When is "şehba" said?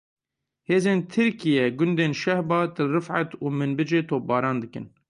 2.21-2.59